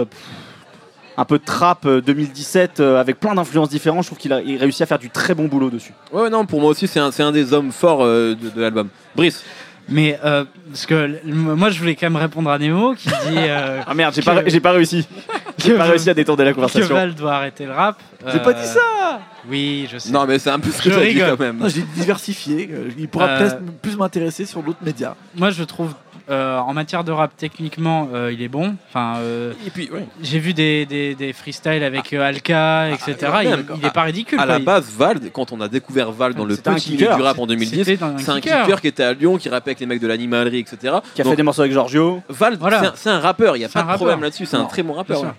[1.19, 4.57] un peu trap euh, 2017 euh, avec plein d'influences différentes je trouve qu'il a il
[4.57, 5.93] réussit à faire du très bon boulot dessus.
[6.13, 8.87] Ouais, non, pour moi aussi, c'est un, un des hommes forts de, de l'album.
[9.15, 9.43] Brice,
[9.91, 13.82] Mais euh, parce que moi je voulais quand même répondre à Nemo qui dit euh,
[13.88, 15.08] ah merde j'ai Que- pas, j'ai pas réussi
[15.58, 17.97] j'ai que- pas réussi à détourner la que conversation Val doit arrêter le rap.
[18.28, 20.12] J'ai Euh, pas dit ça Oui, je sais.
[20.12, 21.63] non, mais c'est un peu ce que as dit quand même.
[21.69, 22.69] J'ai diversifié.
[22.71, 25.15] euh, Il pourra Euh, peut-être plus m'intéresser sur d'autres médias.
[25.36, 25.93] Moi je trouve
[26.29, 28.75] euh, en matière de rap techniquement euh, il est bon.
[28.89, 30.05] Enfin, euh, Et puis, ouais.
[30.21, 33.15] j'ai vu des, des, des freestyles avec euh, Alka, etc.
[33.33, 34.39] ah, il, il est pas ridicule.
[34.39, 34.53] À quoi.
[34.53, 37.37] la Il- base, Vald, quand on a découvert Vald dans le petit milieu du rap
[37.39, 38.81] en 2010, C'était dans un c'est un kicker.
[38.81, 40.77] qui était à Lyon, qui rappait avec les mecs de l'animalerie, etc.
[41.15, 42.21] qui a Donc, fait des morceaux avec Giorgio.
[42.29, 42.93] Vald, Voilà.
[42.95, 43.97] c'est un- rappeur, il n'y a pas de rappeur.
[43.97, 45.21] problème là-dessus, c'est un très bon rappeur.
[45.21, 45.29] Ouais.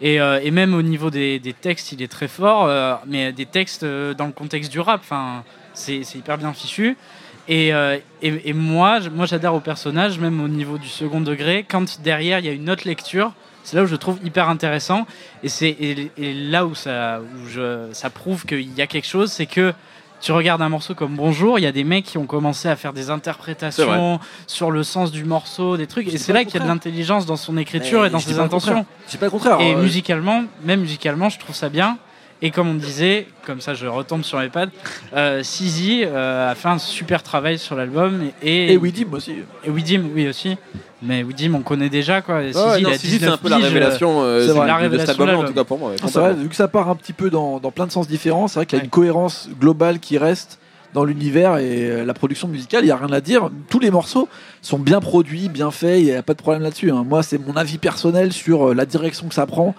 [0.00, 3.32] Et, euh, et même au niveau des, des textes, il est très fort, euh, mais
[3.32, 5.02] des textes euh, dans le contexte du rap,
[5.74, 6.96] c'est hyper bien fichu.
[7.48, 11.20] Et, euh, et, et moi, je- moi j'adhère au personnage, même au niveau du second
[11.20, 11.64] degré.
[11.68, 13.32] Quand derrière il y a une autre lecture,
[13.64, 15.06] c'est là où je trouve hyper intéressant.
[15.42, 19.06] Et c'est et, et là où ça, où je, ça prouve qu'il y a quelque
[19.06, 19.72] chose, c'est que
[20.20, 22.74] tu regardes un morceau comme Bonjour, il y a des mecs qui ont commencé à
[22.76, 26.08] faire des interprétations sur le sens du morceau, des trucs.
[26.08, 28.38] Et c'est là qu'il y a de l'intelligence dans son écriture Mais et dans ses
[28.40, 28.84] intentions.
[29.06, 29.60] C'est pas le contraire.
[29.60, 31.98] Et euh, musicalement, même musicalement, je trouve ça bien.
[32.40, 34.66] Et comme on disait, comme ça je retombe sur mes pads,
[35.16, 38.20] euh, Sizi euh, a fait un super travail sur l'album.
[38.42, 39.34] Et, Et Widim aussi.
[39.64, 40.56] et Widim, oui aussi.
[41.02, 42.42] Mais Widim, on connaît déjà quoi.
[42.46, 44.52] Sizi, Ouais, il non, a Sizi, c'est 19 un peu la révélation euh, c'est de-
[44.52, 44.66] vrai.
[44.66, 45.92] de La cet révélation album, en tout cas pour moi.
[45.96, 48.46] c'est vrai, vu que ça part un petit peu dans, dans plein de sens différents,
[48.46, 48.84] c'est vrai qu'il y a Ouais.
[48.86, 50.60] une cohérence globale qui reste
[50.94, 53.50] dans l'univers et la production musicale, il n'y a rien à dire.
[53.68, 54.28] Tous les morceaux
[54.62, 56.90] sont bien produits, bien faits, il n'y a pas de problème là-dessus.
[56.92, 57.04] hein.
[57.06, 59.74] Moi, c'est mon avis personnel sur la direction que ça prend.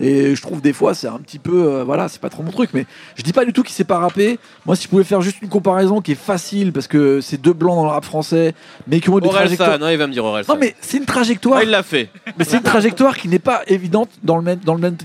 [0.00, 1.66] Et je trouve des fois, c'est un petit peu.
[1.66, 2.70] euh, voilà, c'est pas trop mon truc.
[2.72, 4.38] Mais je dis pas du tout qu'il s'est pas rappé.
[4.64, 7.52] Moi, si je pouvais faire juste une comparaison qui est facile, parce que c'est deux
[7.52, 8.54] blancs dans le rap français,
[8.86, 9.78] mais qui ont des trajectoires.
[9.78, 10.24] Non, il va me dire.
[10.24, 11.58] Non, mais c'est une trajectoire.
[11.60, 12.08] Ah, il l'a fait.
[12.38, 14.96] Mais c'est une trajectoire qui n'est pas évidente dans le même, dans le même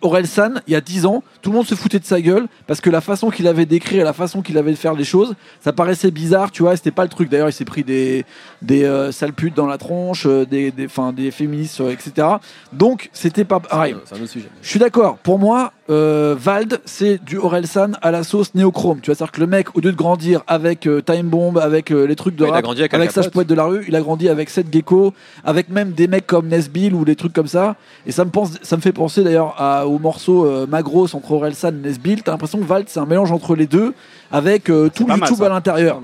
[0.00, 0.10] délire.
[0.10, 2.80] Orelsan, il y a 10 ans, tout le monde se foutait de sa gueule parce
[2.80, 5.34] que la façon qu'il avait d'écrire et la façon qu'il avait de faire les choses,
[5.60, 7.28] ça paraissait bizarre, tu vois, et c'était pas le truc.
[7.28, 8.24] D'ailleurs, il s'est pris des,
[8.62, 12.26] des euh, sales putes dans la tronche, euh, des, des, des féministes, euh, etc.
[12.72, 13.96] Donc, c'était pas pareil.
[14.04, 14.48] C'est un autre sujet.
[14.62, 15.18] Je suis d'accord.
[15.18, 19.00] Pour moi, euh, Vald, c'est du Orelsan à la sauce néochrome.
[19.00, 21.90] Tu vois, c'est-à-dire que le mec, au lieu de grandir avec euh, Time Bomb, avec
[21.90, 23.30] euh, les trucs de Ouais, il a rap, grandi avec avec Sage.
[23.30, 25.12] Poète de la rue, il a grandi avec Seth Gecko,
[25.44, 27.76] avec même des mecs comme Nesbill ou des trucs comme ça.
[28.06, 31.88] Et ça me, pense, ça me fait penser d'ailleurs au morceau Magros entre Orelsan et
[31.88, 32.22] Nesbill.
[32.22, 33.94] T'as l'impression que Vald, c'est un mélange entre les deux,
[34.30, 36.00] avec tout le YouTube à l'intérieur.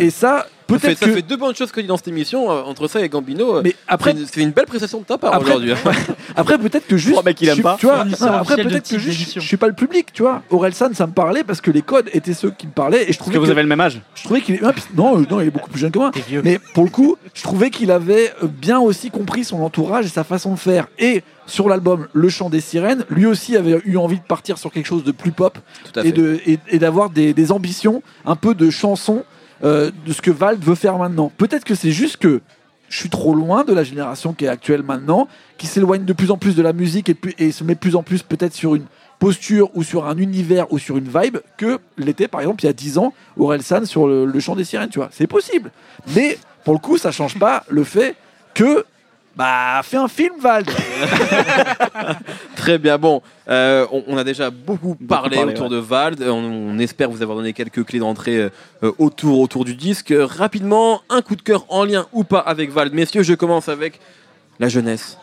[0.00, 1.12] Et ça, Ça fait, peut-être ça que.
[1.14, 2.50] fait deux bonnes choses que dit dans cette émission.
[2.50, 5.34] euh, entre ça et Gambino, euh, Mais après, c'est une- belle prestation de ta part
[5.34, 5.72] Après- aujourd'hui.
[5.72, 5.76] hein.
[6.36, 7.12] Après, peut-être que juste.
[7.12, 7.76] Trois mecs qui l'aiment je suis- pas.
[7.78, 8.04] Tu vois,
[8.36, 9.34] après, peut-être que juste.
[9.34, 10.42] Je suis pas le public, tu vois.
[10.50, 13.18] Orelsan, ça me parlait parce que les codes étaient ceux qui me parlaient et je
[13.18, 14.00] trouvais que vous avez le même âge.
[14.14, 14.60] je trouvais qu'il est.
[14.64, 16.10] Ah, Non, euh, non, il est beaucoup plus jeune que moi.
[16.44, 20.24] Mais pour le coup, je trouvais qu'il avait bien aussi compris son entourage et sa
[20.24, 20.86] façon de faire.
[20.98, 24.70] Et sur l'album Le Chant des Sirènes, lui aussi avait eu envie de partir sur
[24.70, 25.58] quelque chose de plus pop
[25.94, 29.24] de et d'avoir des, des ambitions, un peu de chansons
[29.64, 31.30] euh, de ce que Vald veut faire maintenant.
[31.36, 32.40] Peut-être que c'est juste que
[32.88, 36.30] je suis trop loin de la génération qui est actuelle maintenant, qui s'éloigne de plus
[36.30, 38.86] en plus de la musique et, se met plus en plus peut-être sur une
[39.20, 42.70] posture ou sur un univers ou sur une vibe que l'était par exemple il y
[42.70, 45.10] a 10 ans Orelsan sur le, le chant des sirènes, tu vois.
[45.12, 45.70] C'est possible.
[46.16, 48.16] Mais pour le coup, ça change pas le fait
[48.54, 48.84] que
[49.40, 50.68] bah fais un film Vald.
[52.56, 52.98] Très bien.
[52.98, 55.70] Bon, euh, on, on a déjà beaucoup parlé parlé, autour ouais.
[55.72, 56.22] de Vald.
[56.22, 56.32] On,
[56.74, 58.50] on espère vous avoir donné quelques clés d'entrée euh,
[58.82, 60.10] euh, autour, autour du disque.
[60.10, 62.92] Euh, rapidement, un coup de cœur en lien ou pas avec Vald.
[62.92, 63.98] Messieurs, je commence avec
[64.58, 65.16] la jeunesse.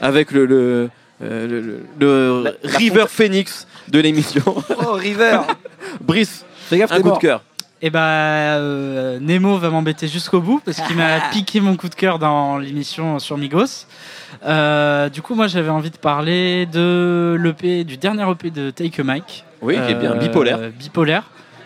[0.00, 0.90] Avec le, le,
[1.22, 4.42] euh, le- le- le La- la River Phoenix de l'émission.
[4.84, 5.40] Oh River.
[6.00, 7.18] Brice, Fais gaffe, un coup mort.
[7.18, 7.42] de cœur.
[7.82, 8.00] Et bah,
[8.58, 12.58] euh, Nemo va m'embêter jusqu'au bout parce qu'il m'a piqué mon coup de cœur dans
[12.58, 13.86] l'émission sur Migos.
[14.44, 19.00] Euh, du coup, moi, j'avais envie de parler de l'EP, du dernier EP de Take
[19.00, 19.44] a Mike.
[19.62, 20.58] Oui, qui est bien Euh, bipolaire.
[20.78, 21.22] Bipolaire.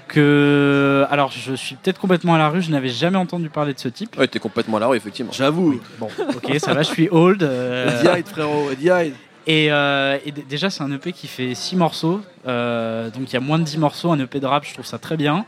[0.07, 2.63] Que, alors, je suis peut-être complètement à la rue.
[2.63, 4.17] Je n'avais jamais entendu parler de ce type.
[4.17, 5.33] Ouais, t'es complètement à la rue, effectivement.
[5.33, 5.81] J'avoue.
[5.99, 6.83] Bon, ok, ça va.
[6.83, 7.43] Je suis old.
[7.43, 9.15] euh, Hyde, frérot, Hyde.
[9.47, 12.21] Et, euh, et déjà, c'est un EP qui fait 6 morceaux.
[12.47, 14.11] Euh, donc, il y a moins de 10 morceaux.
[14.11, 15.45] Un EP de rap, je trouve ça très bien.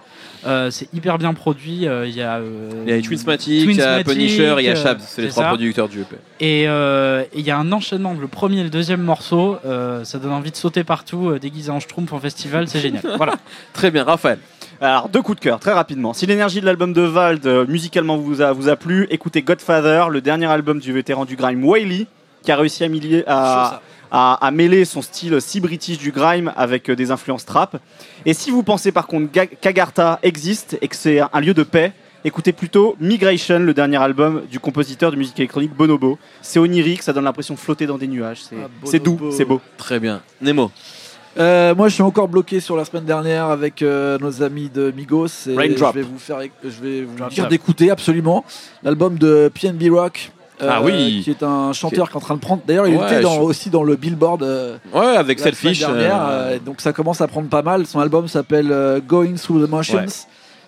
[0.46, 1.82] Euh, c'est hyper bien produit.
[1.84, 2.40] Il y a.
[2.86, 5.44] Il y a Twinsmatic, il y a Punisher, il y a Shabs, c'est les trois
[5.44, 5.48] ça.
[5.48, 6.16] producteurs du EP.
[6.40, 9.58] Et il y a un enchaînement de le premier et le deuxième morceau.
[10.04, 12.68] Ça donne envie de sauter partout, déguisé en schtroumpf en festival.
[12.68, 13.02] C'est génial.
[13.16, 13.36] Voilà.
[13.72, 14.38] Très bien, Raphaël.
[14.78, 16.12] Alors, deux coups de cœur, très rapidement.
[16.12, 20.20] Si l'énergie de l'album de Vald, musicalement, vous a, vous a plu, écoutez Godfather, le
[20.20, 22.06] dernier album du vétéran du grime Wiley,
[22.46, 26.52] qui a réussi à, milier- à, à- à mêler son style si british du grime
[26.56, 27.76] avec euh, des influences trap.
[28.24, 31.64] Et si vous pensez par contre Ga- qu'Agartha existe et que c'est un lieu de
[31.64, 31.92] paix,
[32.24, 36.18] écoutez plutôt Migration, le dernier album du compositeur de musique électronique Bonobo.
[36.40, 38.42] C'est onirique, ça donne l'impression de flotter dans des nuages.
[38.48, 39.60] C'est Ah, doux, c'est beau.
[39.76, 40.22] Très bien.
[40.40, 40.70] Nemo.
[41.38, 44.90] Euh, moi, je suis encore bloqué sur la semaine dernière avec euh, nos amis de
[44.96, 45.26] Migos.
[45.48, 45.92] Et Raindrop.
[45.94, 48.42] Je vais vous faire, je vais vous Drop, dire d'écouter absolument
[48.82, 50.30] l'album de PNB Rock.
[50.62, 51.20] Euh, Ah oui.
[51.24, 52.62] qui est un chanteur qui est en train de prendre.
[52.66, 55.80] D'ailleurs, il Ouais, était dans- je- aussi dans le Billboard euh, Ouais, avec Selfish.
[55.80, 57.86] dernière, euh, euh, donc ça commence à prendre pas mal.
[57.86, 59.98] Son album s'appelle euh, Going Through the Motions.
[59.98, 60.06] Ouais.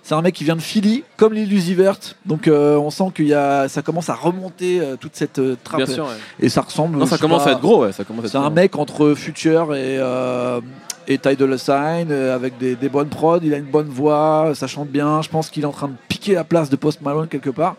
[0.03, 1.97] C'est un mec qui vient de Philly, comme l'Illusivert.
[2.25, 5.57] Donc euh, on sent qu'il y a, ça commence à remonter euh, toute cette euh,
[5.63, 5.83] trappe.
[5.85, 6.05] Bien sûr.
[6.05, 6.13] ouais.
[6.41, 6.97] Et ça ressemble.
[6.99, 7.93] Non, ça commence pas, à être gros, ouais.
[7.93, 8.51] Ça commence à être C'est un gros.
[8.51, 10.61] mec entre Future et, euh,
[11.09, 13.41] et Dolla Sign, euh, avec des, des bonnes prods.
[13.43, 15.21] Il a une bonne voix, ça chante bien.
[15.21, 17.77] Je pense qu'il est en train de piquer la place de Post Malone quelque part.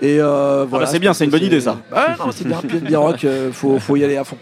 [0.00, 1.78] Et euh, voilà, bah c'est bien, c'est une bonne idée, ça.
[1.92, 2.60] Ouais, non, c'est bien.
[2.60, 4.38] PNB Rock, euh, faut, faut y aller à fond.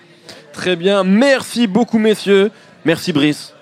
[0.52, 1.02] Très bien.
[1.04, 2.50] Merci beaucoup, messieurs.
[2.84, 3.52] Merci, Brice.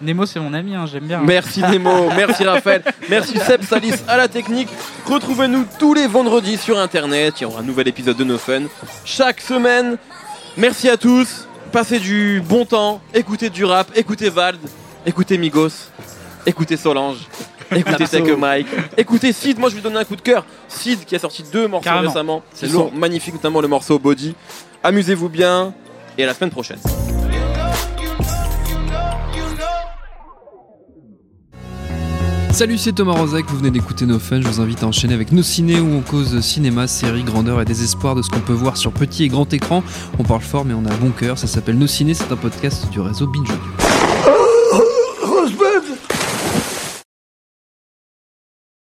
[0.00, 0.74] Nemo, c'est mon ami.
[0.74, 1.20] hein, J'aime bien.
[1.20, 4.68] Merci Nemo, merci Raphaël, merci Seb Salis à la technique.
[5.06, 8.62] Retrouvez-nous tous les vendredis sur internet, il y aura un nouvel épisode de No Fun
[9.04, 9.96] chaque semaine.
[10.56, 14.60] Merci à tous, passez du bon temps, écoutez du rap, écoutez Vald,
[15.04, 15.90] écoutez Migos,
[16.46, 17.18] écoutez Solange,
[17.76, 20.44] écoutez Tech Mike, écoutez Sid, moi je vais donner un coup de cœur.
[20.68, 22.08] Sid qui a sorti deux morceaux Carrément.
[22.08, 22.90] récemment, C'est lourd.
[22.90, 24.34] sont magnifiques, notamment le morceau Body.
[24.82, 25.74] Amusez-vous bien
[26.16, 26.78] et à la semaine prochaine.
[32.52, 34.40] Salut, c'est Thomas Rozek, vous venez d'écouter nos fun.
[34.40, 37.64] Je vous invite à enchaîner avec nos ciné où on cause cinéma, séries, grandeur et
[37.64, 39.84] désespoir de ce qu'on peut voir sur petit et grand écran.
[40.18, 41.38] On parle fort, mais on a bon cœur.
[41.38, 43.87] Ça s'appelle Nos ciné, c'est un podcast du réseau Binge Audio.